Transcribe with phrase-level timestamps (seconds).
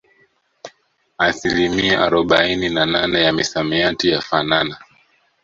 [1.17, 4.77] Asilimia arobaini na nane ya misamiati yafanana